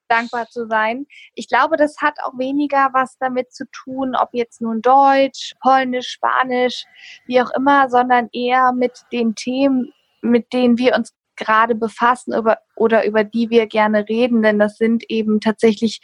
[0.08, 1.08] dankbar zu sein.
[1.34, 6.10] Ich glaube, das hat auch weniger was damit zu tun, ob jetzt nun Deutsch, Polnisch,
[6.10, 6.86] Spanisch,
[7.26, 12.60] wie auch immer, sondern eher mit den Themen, mit denen wir uns gerade befassen über,
[12.76, 16.02] oder über die wir gerne reden, denn das sind eben tatsächlich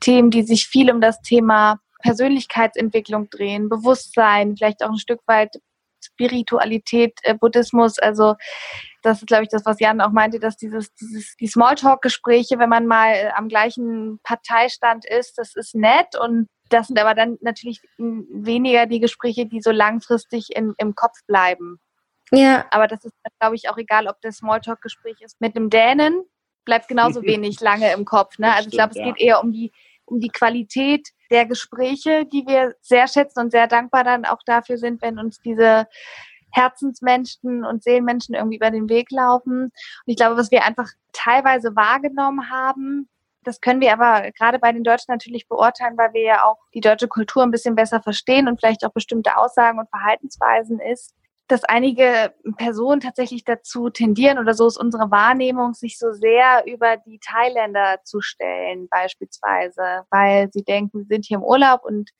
[0.00, 5.56] Themen, die sich viel um das Thema Persönlichkeitsentwicklung drehen, Bewusstsein, vielleicht auch ein Stück weit
[6.04, 7.98] Spiritualität, äh, Buddhismus.
[7.98, 8.34] Also
[9.02, 12.68] das ist, glaube ich, das, was Jan auch meinte, dass dieses, dieses die Smalltalk-Gespräche, wenn
[12.68, 17.38] man mal äh, am gleichen Parteistand ist, das ist nett und das sind aber dann
[17.40, 21.78] natürlich weniger die Gespräche, die so langfristig in, im Kopf bleiben.
[22.32, 22.64] Ja.
[22.70, 26.24] Aber das ist, glaube ich, auch egal, ob das Smalltalk-Gespräch ist mit einem Dänen,
[26.64, 28.38] bleibt genauso wenig lange im Kopf.
[28.38, 28.52] Ne?
[28.52, 29.72] Also ich glaube, es geht eher um die,
[30.04, 34.78] um die Qualität der Gespräche, die wir sehr schätzen und sehr dankbar dann auch dafür
[34.78, 35.86] sind, wenn uns diese
[36.52, 39.64] Herzensmenschen und Seelenmenschen irgendwie über den Weg laufen.
[39.64, 39.72] Und
[40.06, 43.08] ich glaube, was wir einfach teilweise wahrgenommen haben,
[43.44, 46.80] das können wir aber gerade bei den Deutschen natürlich beurteilen, weil wir ja auch die
[46.80, 51.14] deutsche Kultur ein bisschen besser verstehen und vielleicht auch bestimmte Aussagen und Verhaltensweisen ist,
[51.48, 56.96] dass einige Personen tatsächlich dazu tendieren, oder so ist unsere Wahrnehmung, sich so sehr über
[56.96, 62.10] die Thailänder zu stellen, beispielsweise, weil sie denken, sie sind hier im Urlaub und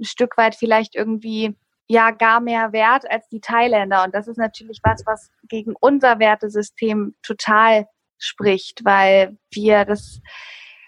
[0.00, 1.56] ein Stück weit vielleicht irgendwie
[1.88, 4.04] ja gar mehr wert als die Thailänder.
[4.04, 10.20] Und das ist natürlich was, was gegen unser Wertesystem total spricht, weil wir das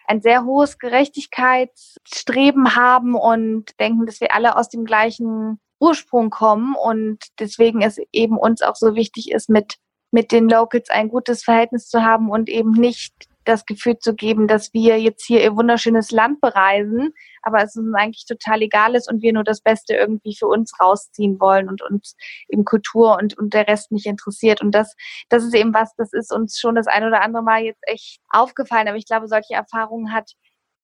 [0.07, 6.75] ein sehr hohes Gerechtigkeitsstreben haben und denken, dass wir alle aus dem gleichen Ursprung kommen
[6.75, 9.77] und deswegen es eben uns auch so wichtig ist, mit,
[10.11, 13.15] mit den Locals ein gutes Verhältnis zu haben und eben nicht
[13.45, 17.95] das Gefühl zu geben, dass wir jetzt hier ihr wunderschönes Land bereisen, aber es uns
[17.95, 21.83] eigentlich total egal ist und wir nur das Beste irgendwie für uns rausziehen wollen und
[21.83, 22.17] uns
[22.49, 24.61] eben Kultur und, und der Rest nicht interessiert.
[24.61, 24.95] Und das,
[25.29, 28.21] das ist eben was, das ist uns schon das ein oder andere Mal jetzt echt
[28.29, 28.89] aufgefallen.
[28.89, 30.33] Aber ich glaube, solche Erfahrungen hat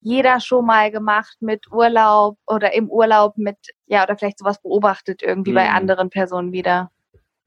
[0.06, 5.20] jeder schon mal gemacht mit Urlaub oder im Urlaub mit, ja, oder vielleicht sowas beobachtet
[5.20, 5.56] irgendwie mhm.
[5.56, 6.92] bei anderen Personen wieder.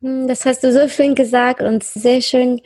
[0.01, 2.61] Hm, das hast du so schön gesagt und sehr schön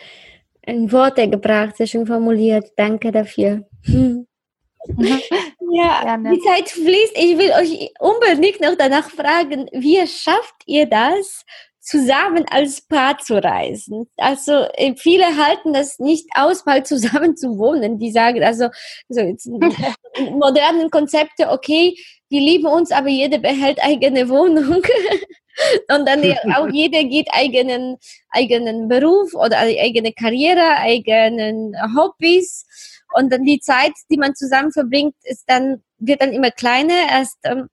[0.64, 2.72] in Worte gebracht, sehr schön formuliert.
[2.76, 3.68] Danke dafür.
[3.84, 4.26] Hm.
[4.98, 6.32] ja, Gerne.
[6.32, 7.16] die Zeit fließt.
[7.16, 11.46] Ich will euch unbedingt noch danach fragen, wie schafft ihr das,
[11.84, 14.10] zusammen als Paar zu reisen.
[14.18, 18.00] Also äh, viele halten das nicht aus, mal zusammen zu wohnen.
[18.00, 18.70] Die sagen also
[19.10, 19.48] so jetzt
[20.32, 21.96] modernen Konzepte, okay,
[22.30, 24.82] wir lieben uns, aber jeder behält eigene Wohnung.
[25.88, 26.24] Und dann
[26.56, 27.98] auch jeder geht eigenen,
[28.32, 32.66] eigenen Beruf oder eigene Karriere, eigenen Hobbys.
[33.14, 36.96] Und dann die Zeit, die man zusammen verbringt, ist dann, wird dann immer kleiner.
[37.12, 37.68] Erst ähm,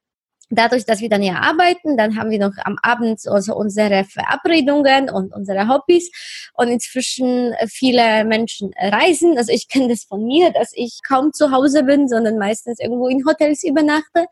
[0.51, 5.09] dadurch, dass wir dann ja arbeiten, dann haben wir noch am Abend also unsere Verabredungen
[5.09, 6.11] und unsere Hobbys
[6.55, 9.39] und inzwischen viele Menschen reisen.
[9.39, 13.09] Also ich kenne das von mir, dass ich kaum zu Hause bin, sondern meistens irgendwo
[13.09, 14.27] in Hotels übernachte.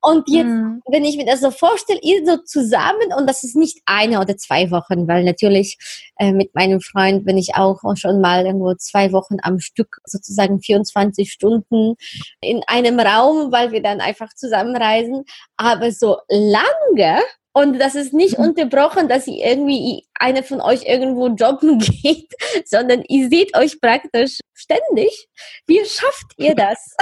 [0.00, 0.80] Und jetzt, mhm.
[0.88, 4.36] wenn ich mir das so vorstelle, ihr so zusammen und das ist nicht eine oder
[4.36, 5.76] zwei Wochen, weil natürlich
[6.18, 10.60] äh, mit meinem Freund bin ich auch schon mal irgendwo zwei Wochen am Stück, sozusagen
[10.60, 11.96] 24 Stunden
[12.40, 15.24] in einem Raum, weil wir dann einfach zusammenreisen
[15.56, 17.22] aber so lange
[17.58, 18.44] und das ist nicht mhm.
[18.46, 22.32] unterbrochen, dass ihr irgendwie eine von euch irgendwo jobben geht,
[22.64, 25.28] sondern ihr seht euch praktisch ständig.
[25.66, 26.94] Wie schafft ihr das?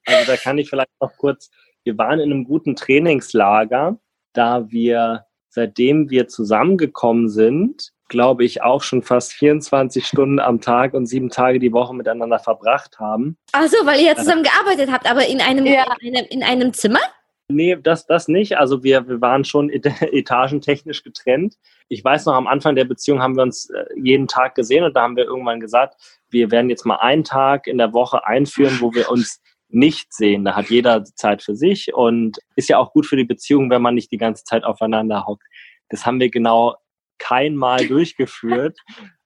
[0.06, 1.48] also da kann ich vielleicht noch kurz,
[1.84, 3.98] wir waren in einem guten Trainingslager,
[4.34, 10.94] da wir, seitdem wir zusammengekommen sind, glaube ich, auch schon fast 24 Stunden am Tag
[10.94, 13.36] und sieben Tage die Woche miteinander verbracht haben.
[13.52, 15.84] Ach so, weil ihr ja zusammen gearbeitet habt, aber in einem, ja.
[16.00, 17.00] in, einem in einem Zimmer?
[17.48, 18.56] Nee, das, das nicht.
[18.56, 21.56] Also wir, wir waren schon etagentechnisch getrennt.
[21.88, 24.94] Ich weiß noch, am Anfang der Beziehung haben wir uns äh, jeden Tag gesehen und
[24.94, 25.94] da haben wir irgendwann gesagt,
[26.30, 30.44] wir werden jetzt mal einen Tag in der Woche einführen, wo wir uns nicht sehen.
[30.44, 33.82] Da hat jeder Zeit für sich und ist ja auch gut für die Beziehung, wenn
[33.82, 35.44] man nicht die ganze Zeit aufeinander hockt.
[35.88, 36.76] Das haben wir genau
[37.22, 38.78] kein Mal durchgeführt.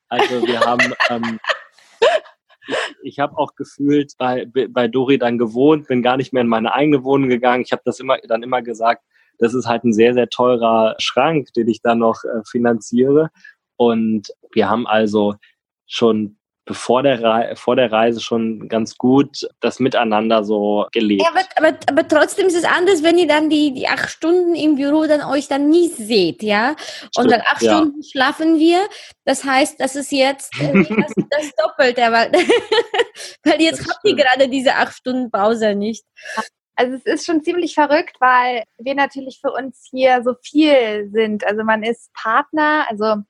[0.08, 1.40] Also wir haben, ähm,
[2.68, 6.48] ich, ich habe auch gefühlt bei, bei Dori dann gewohnt, bin gar nicht mehr in
[6.48, 7.62] meine eigene Wohnung gegangen.
[7.64, 9.02] Ich habe das immer dann immer gesagt,
[9.38, 13.30] das ist halt ein sehr, sehr teurer Schrank, den ich dann noch äh, finanziere.
[13.76, 15.34] Und wir haben also
[15.86, 21.22] schon bevor der Re vor der Reise schon ganz gut das Miteinander so gelebt.
[21.22, 24.54] Ja, aber, aber, aber trotzdem ist es anders, wenn ihr dann die, die acht Stunden
[24.56, 26.70] im Büro dann euch dann nie seht, ja?
[26.70, 26.76] Und
[27.12, 27.76] Stimmt, dann acht ja.
[27.76, 28.80] Stunden schlafen wir.
[29.24, 32.32] Das heißt, das ist jetzt äh, das, das Doppelte, weil,
[33.44, 36.04] weil jetzt das habt ihr gerade diese acht Stunden Pause nicht.
[36.74, 41.46] Also es ist schon ziemlich verrückt, weil wir natürlich für uns hier so viel sind.
[41.46, 43.22] Also man ist Partner, also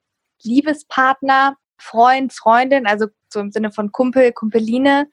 [0.42, 5.08] Liebespartner Freund, Freundin, also so im Sinne von Kumpel, Kumpeline,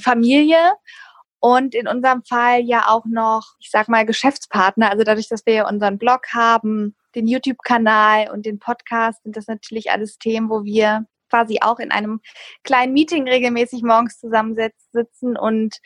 [0.00, 0.74] Familie
[1.40, 4.90] und in unserem Fall ja auch noch, ich sag mal, Geschäftspartner.
[4.90, 9.90] Also dadurch, dass wir unseren Blog haben, den YouTube-Kanal und den Podcast, sind das natürlich
[9.90, 12.20] alles Themen, wo wir quasi auch in einem
[12.62, 15.80] kleinen Meeting regelmäßig morgens zusammensitzen und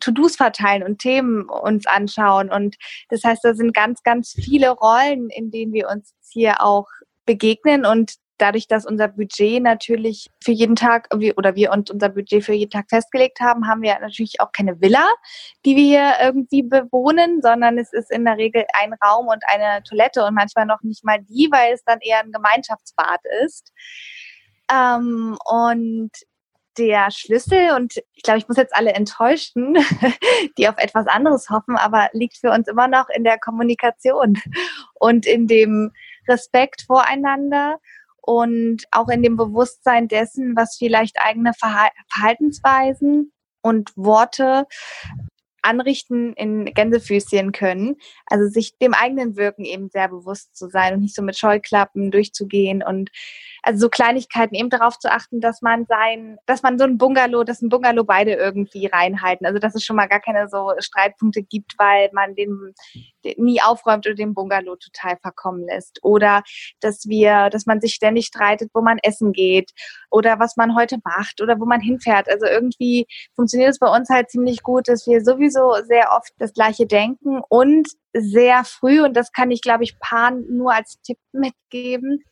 [0.00, 2.50] To-Dos verteilen und Themen uns anschauen.
[2.50, 2.76] Und
[3.08, 6.86] das heißt, da sind ganz, ganz viele Rollen, in denen wir uns hier auch
[7.26, 12.44] begegnen und dadurch, dass unser Budget natürlich für jeden Tag oder wir uns unser Budget
[12.44, 15.06] für jeden Tag festgelegt haben, haben wir natürlich auch keine Villa,
[15.64, 20.24] die wir irgendwie bewohnen, sondern es ist in der Regel ein Raum und eine Toilette
[20.24, 23.72] und manchmal noch nicht mal die, weil es dann eher ein Gemeinschaftsbad ist.
[24.72, 26.10] Ähm, und
[26.78, 29.76] der Schlüssel, und ich glaube, ich muss jetzt alle enttäuschen,
[30.58, 34.40] die auf etwas anderes hoffen, aber liegt für uns immer noch in der Kommunikation
[34.94, 35.92] und in dem
[36.28, 37.78] Respekt voreinander
[38.26, 43.32] und auch in dem Bewusstsein dessen, was vielleicht eigene Verhaltensweisen
[43.62, 44.66] und Worte
[45.64, 47.96] anrichten in Gänsefüßchen können.
[48.26, 52.10] Also sich dem eigenen Wirken eben sehr bewusst zu sein und nicht so mit Scheuklappen
[52.10, 53.10] durchzugehen und
[53.62, 57.44] also so Kleinigkeiten eben darauf zu achten, dass man sein, dass man so ein Bungalow,
[57.44, 59.46] dass ein Bungalow beide irgendwie reinhalten.
[59.46, 62.74] Also dass es schon mal gar keine so Streitpunkte gibt, weil man den,
[63.24, 65.98] den nie aufräumt oder den Bungalow total verkommen lässt.
[66.02, 66.42] Oder
[66.80, 69.70] dass wir, dass man sich ständig streitet, wo man essen geht
[70.10, 72.28] oder was man heute macht oder wo man hinfährt.
[72.28, 75.53] Also irgendwie funktioniert es bei uns halt ziemlich gut, dass wir sowieso
[75.86, 80.44] sehr oft das gleiche denken und sehr früh, und das kann ich, glaube ich, Paaren
[80.56, 82.22] nur als Tipp mitgeben,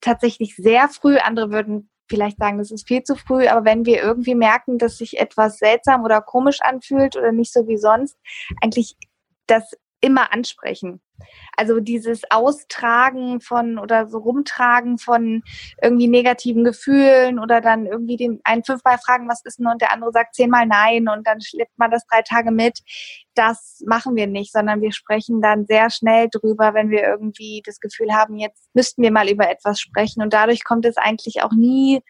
[0.00, 1.18] tatsächlich sehr früh.
[1.18, 4.98] Andere würden vielleicht sagen, das ist viel zu früh, aber wenn wir irgendwie merken, dass
[4.98, 8.16] sich etwas seltsam oder komisch anfühlt oder nicht so wie sonst,
[8.62, 8.96] eigentlich
[9.46, 11.00] das immer ansprechen.
[11.56, 15.42] Also dieses Austragen von oder so rumtragen von
[15.82, 19.92] irgendwie negativen Gefühlen oder dann irgendwie den einen fünfmal fragen, was ist denn und der
[19.92, 22.80] andere sagt zehnmal nein und dann schleppt man das drei Tage mit.
[23.34, 27.80] Das machen wir nicht, sondern wir sprechen dann sehr schnell drüber, wenn wir irgendwie das
[27.80, 31.52] Gefühl haben, jetzt müssten wir mal über etwas sprechen und dadurch kommt es eigentlich auch
[31.52, 32.00] nie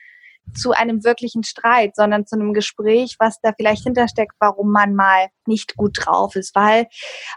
[0.55, 5.29] zu einem wirklichen Streit, sondern zu einem Gespräch, was da vielleicht hintersteckt, warum man mal
[5.47, 6.55] nicht gut drauf ist.
[6.55, 6.87] Weil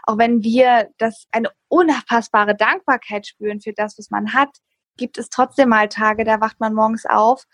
[0.04, 4.50] auch wenn wir das eine unfassbare Dankbarkeit spüren für das, was man hat,
[4.96, 7.44] gibt es trotzdem mal Tage, da wacht man morgens auf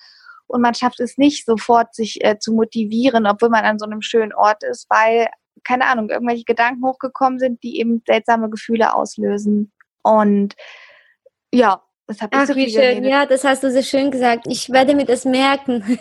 [0.48, 4.02] und man schafft es nicht sofort, sich äh, zu motivieren, obwohl man an so einem
[4.02, 5.28] schönen Ort ist, weil,
[5.62, 9.72] keine Ahnung, irgendwelche Gedanken hochgekommen sind, die eben seltsame Gefühle auslösen.
[10.02, 10.54] Und
[11.52, 13.04] ja, das habe ich Ach, so wie schön.
[13.04, 14.46] Ja, das hast du sehr schön gesagt.
[14.48, 15.82] Ich werde mir das merken.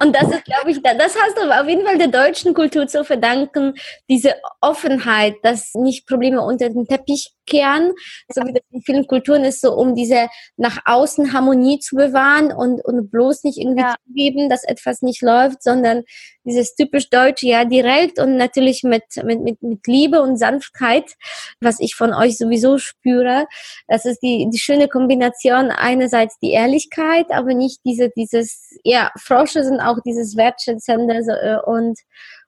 [0.00, 3.04] und das ist, glaube ich, das hast du auf jeden Fall der deutschen Kultur zu
[3.04, 3.74] verdanken,
[4.08, 7.92] diese Offenheit, dass nicht Probleme unter den Teppich kehren,
[8.28, 12.52] so wie das in vielen Kulturen ist, so um diese nach außen Harmonie zu bewahren
[12.52, 13.94] und, und bloß nicht irgendwie ja.
[14.06, 16.04] zugeben, dass etwas nicht läuft, sondern
[16.44, 21.14] dieses typisch Deutsche, ja, direkt und natürlich mit, mit, mit, mit Liebe und Sanftheit,
[21.60, 23.46] was ich von euch sowieso spüre.
[23.86, 29.64] Das ist die, die schöne Kombination einerseits die Ehrlichkeit, aber nicht diese, dieses, ja, Frosche
[29.64, 31.98] sind auch dieses Wertschätzende äh, und,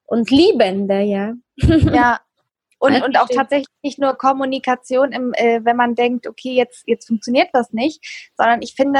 [0.06, 1.34] und Liebende, ja.
[1.56, 2.20] Ja,
[2.81, 7.07] und, und auch tatsächlich nicht nur Kommunikation, im, äh, wenn man denkt, okay, jetzt, jetzt
[7.07, 8.99] funktioniert das nicht, sondern ich finde,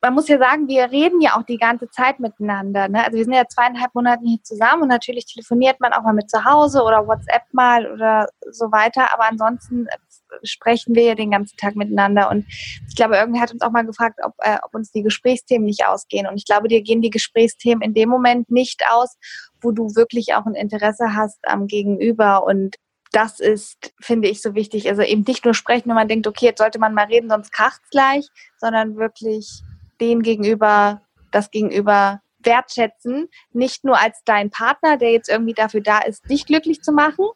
[0.00, 2.88] man muss ja sagen, wir reden ja auch die ganze Zeit miteinander.
[2.88, 3.04] Ne?
[3.04, 6.30] Also wir sind ja zweieinhalb Monate hier zusammen und natürlich telefoniert man auch mal mit
[6.30, 9.12] zu Hause oder WhatsApp mal oder so weiter.
[9.12, 9.96] Aber ansonsten äh,
[10.44, 12.30] sprechen wir ja den ganzen Tag miteinander.
[12.30, 12.46] Und
[12.88, 15.84] ich glaube, irgendwer hat uns auch mal gefragt, ob, äh, ob uns die Gesprächsthemen nicht
[15.84, 16.28] ausgehen.
[16.28, 19.16] Und ich glaube, dir gehen die Gesprächsthemen in dem Moment nicht aus,
[19.60, 22.44] wo du wirklich auch ein Interesse hast am Gegenüber.
[22.44, 22.76] Und
[23.12, 24.88] das ist, finde ich, so wichtig.
[24.88, 27.52] Also eben nicht nur sprechen, wenn man denkt, okay, jetzt sollte man mal reden, sonst
[27.52, 29.62] kracht's gleich, sondern wirklich
[30.00, 35.98] den gegenüber, das gegenüber wertschätzen, nicht nur als dein Partner, der jetzt irgendwie dafür da
[35.98, 37.26] ist, dich glücklich zu machen,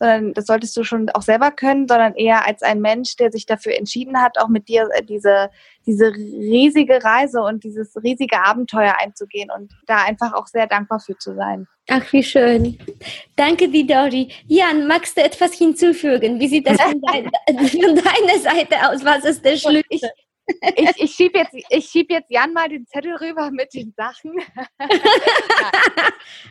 [0.00, 3.44] sondern das solltest du schon auch selber können, sondern eher als ein Mensch, der sich
[3.44, 5.50] dafür entschieden hat, auch mit dir äh, diese,
[5.86, 11.16] diese riesige Reise und dieses riesige Abenteuer einzugehen und da einfach auch sehr dankbar für
[11.18, 11.68] zu sein.
[11.90, 12.78] Ach, wie schön.
[13.36, 14.32] Danke dir, Dori.
[14.46, 16.40] Jan, magst du etwas hinzufügen?
[16.40, 17.30] Wie sieht das von, dein,
[17.68, 19.04] von deiner Seite aus?
[19.04, 19.84] Was ist der Schlüssel?
[19.90, 20.02] Ich,
[20.76, 24.32] ich, ich schiebe jetzt, schieb jetzt Jan mal den Zettel rüber mit den Sachen.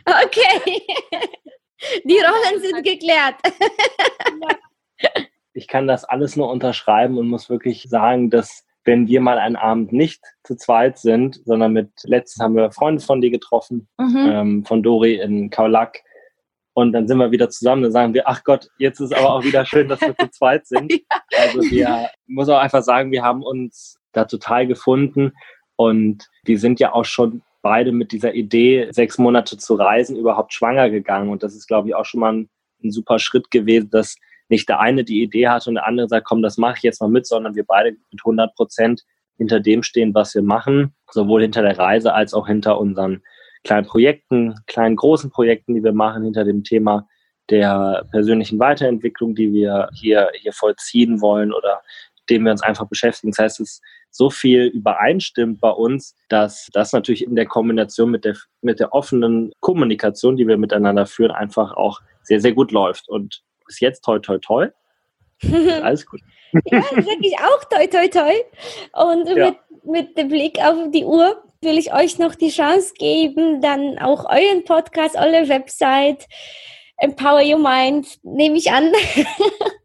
[0.06, 0.82] okay.
[2.04, 3.36] Die Rollen sind geklärt.
[5.52, 9.56] Ich kann das alles nur unterschreiben und muss wirklich sagen, dass wenn wir mal einen
[9.56, 14.16] Abend nicht zu zweit sind, sondern mit, letztens haben wir Freunde von dir getroffen, mhm.
[14.16, 15.98] ähm, von Dori in Kaulak.
[16.72, 19.44] Und dann sind wir wieder zusammen, dann sagen wir, ach Gott, jetzt ist aber auch
[19.44, 20.92] wieder schön, dass wir zu zweit sind.
[20.92, 20.98] ja.
[21.38, 25.32] Also wir, muss auch einfach sagen, wir haben uns da total gefunden.
[25.76, 30.52] Und wir sind ja auch schon beide mit dieser Idee, sechs Monate zu reisen, überhaupt
[30.52, 31.30] schwanger gegangen.
[31.30, 32.50] Und das ist, glaube ich, auch schon mal ein,
[32.82, 34.16] ein super Schritt gewesen, dass
[34.48, 37.00] nicht der eine die Idee hat und der andere sagt, komm, das mache ich jetzt
[37.00, 39.02] mal mit, sondern wir beide mit 100 Prozent
[39.36, 43.22] hinter dem stehen, was wir machen, sowohl hinter der Reise als auch hinter unseren
[43.64, 47.06] kleinen Projekten, kleinen großen Projekten, die wir machen, hinter dem Thema
[47.48, 51.82] der persönlichen Weiterentwicklung, die wir hier, hier vollziehen wollen oder
[52.28, 53.32] dem wir uns einfach beschäftigen.
[53.32, 53.80] Das heißt, es
[54.10, 58.92] so viel übereinstimmt bei uns, dass das natürlich in der Kombination mit der, mit der
[58.92, 63.08] offenen Kommunikation, die wir miteinander führen, einfach auch sehr, sehr gut läuft.
[63.08, 64.68] Und bis jetzt toi, toi, toi.
[65.82, 66.20] Alles gut.
[66.66, 68.32] ja, sag ich auch toi, toi, toi.
[68.92, 69.46] Und ja.
[69.46, 73.98] mit, mit dem Blick auf die Uhr will ich euch noch die Chance geben, dann
[73.98, 76.26] auch euren Podcast, eure Website,
[76.96, 78.92] Empower Your Mind, nehme ich an.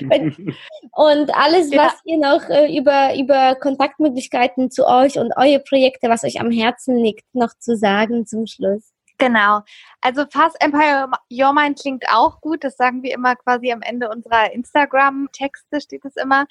[0.92, 2.14] und alles, was ja.
[2.14, 6.96] ihr noch äh, über, über Kontaktmöglichkeiten zu euch und eure Projekte, was euch am Herzen
[6.96, 8.94] liegt, noch zu sagen zum Schluss.
[9.18, 9.60] Genau.
[10.00, 12.64] Also Fast Empire Your Mind klingt auch gut.
[12.64, 16.46] Das sagen wir immer quasi am Ende unserer Instagram-Texte, steht es immer.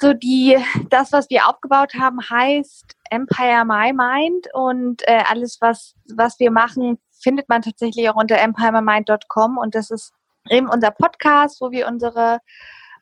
[0.00, 0.56] So die,
[0.90, 6.50] das, was wir aufgebaut haben, heißt Empire My Mind und äh, alles, was, was wir
[6.50, 10.12] machen, findet man tatsächlich auch unter empiremymind.com und das ist
[10.50, 12.38] eben unser Podcast, wo wir unsere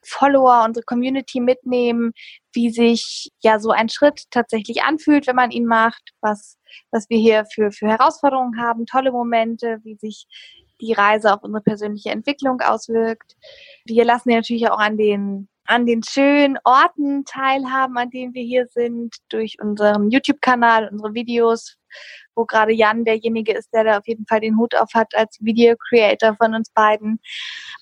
[0.03, 2.13] Follower, unsere Community mitnehmen,
[2.53, 6.59] wie sich ja so ein Schritt tatsächlich anfühlt, wenn man ihn macht, was,
[6.91, 10.27] was wir hier für, für Herausforderungen haben, tolle Momente, wie sich
[10.81, 13.35] die Reise auf unsere persönliche Entwicklung auswirkt.
[13.85, 18.45] Wir lassen ja natürlich auch an den an den schönen Orten teilhaben, an denen wir
[18.45, 21.77] hier sind, durch unseren YouTube-Kanal, unsere Videos,
[22.37, 25.39] wo gerade Jan derjenige ist, der da auf jeden Fall den Hut auf hat als
[25.41, 27.19] Video-Creator von uns beiden.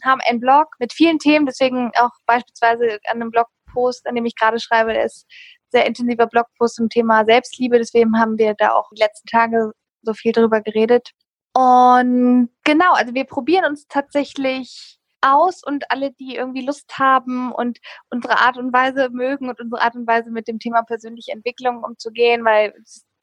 [0.03, 4.37] Haben einen Blog mit vielen Themen, deswegen auch beispielsweise an einem Blogpost, an dem ich
[4.37, 5.27] gerade schreibe, der ist
[5.71, 10.15] sehr intensiver Blogpost zum Thema Selbstliebe, deswegen haben wir da auch die letzten Tage so
[10.15, 11.11] viel drüber geredet.
[11.53, 17.79] Und genau, also wir probieren uns tatsächlich aus und alle, die irgendwie Lust haben und
[18.11, 21.83] unsere Art und Weise mögen und unsere Art und Weise mit dem Thema persönliche Entwicklung
[21.83, 22.75] umzugehen, weil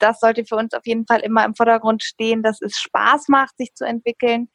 [0.01, 3.57] das sollte für uns auf jeden Fall immer im Vordergrund stehen, dass es Spaß macht,
[3.57, 4.49] sich zu entwickeln.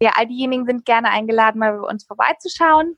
[0.00, 2.96] Ja, all diejenigen sind gerne eingeladen, mal bei uns vorbeizuschauen.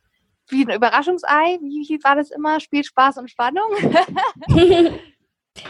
[0.49, 2.61] Wie ein Überraschungsei, wie war das immer?
[2.61, 3.71] Spiel Spaß und Spannung.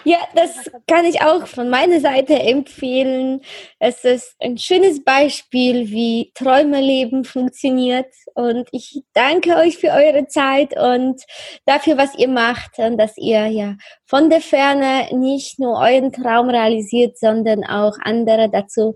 [0.04, 3.42] Ja, das kann ich auch von meiner Seite empfehlen.
[3.78, 8.12] Es ist ein schönes Beispiel, wie Träumerleben funktioniert.
[8.34, 11.22] Und ich danke euch für eure Zeit und
[11.66, 13.76] dafür, was ihr macht und dass ihr ja
[14.06, 18.94] von der Ferne nicht nur euren Traum realisiert, sondern auch andere dazu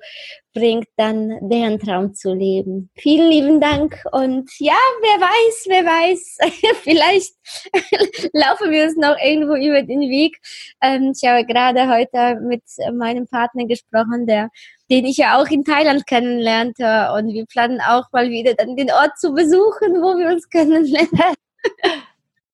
[0.55, 2.91] bringt, dann deren Traum zu leben.
[2.95, 6.39] Vielen lieben Dank und ja, wer weiß, wer weiß,
[6.83, 7.35] vielleicht
[8.33, 10.37] laufen wir uns noch irgendwo über den Weg.
[10.83, 14.51] Ähm, ich habe gerade heute mit meinem Partner gesprochen, der
[14.91, 18.91] den ich ja auch in Thailand kennenlernte und wir planen auch mal wieder dann den
[18.91, 21.35] Ort zu besuchen, wo wir uns kennenlernen.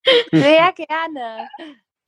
[0.32, 1.48] Sehr gerne.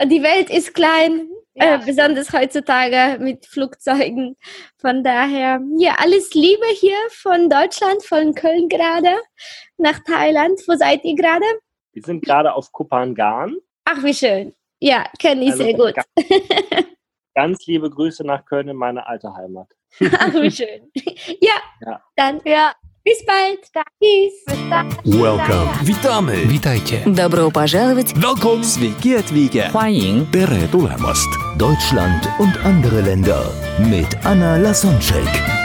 [0.05, 1.75] Die Welt ist klein, äh, ja.
[1.77, 4.37] äh, besonders heutzutage mit Flugzeugen.
[4.79, 9.17] Von daher, ja, alles Liebe hier von Deutschland, von Köln gerade
[9.79, 10.61] nach Thailand.
[10.67, 11.47] Wo seid ihr gerade?
[11.93, 13.57] Wir sind gerade auf Kupangan.
[13.85, 14.55] Ach, wie schön.
[14.81, 15.95] Ja, kenne ich also, sehr gut.
[15.95, 16.87] Ganz,
[17.35, 19.69] ganz liebe Grüße nach Köln in meine alte Heimat.
[20.19, 20.91] Ach, wie schön.
[21.41, 22.03] Ja, ja.
[22.17, 22.75] dann ja.
[23.06, 23.60] Bis bald.
[24.00, 24.46] Peace.
[25.06, 25.70] Welcome.
[25.84, 26.46] Witamy.
[26.46, 27.04] Witajcie.
[27.06, 28.14] Добро пожаловать.
[28.14, 28.64] Welcome.
[28.64, 29.70] Sveiki atvykę.
[29.70, 30.32] Hwaiying.
[30.32, 31.30] Tere tulemast.
[31.58, 33.44] Deutschland und andere Länder
[33.80, 35.65] mit Anna Lasonczek.